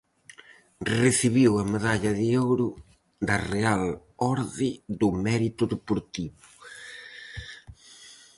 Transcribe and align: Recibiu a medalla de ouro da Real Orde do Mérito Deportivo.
Recibiu 1.03 1.51
a 1.63 1.63
medalla 1.73 2.11
de 2.19 2.27
ouro 2.45 2.69
da 3.27 3.37
Real 3.53 3.83
Orde 4.33 4.69
do 4.99 5.09
Mérito 5.25 5.63
Deportivo. 5.73 6.45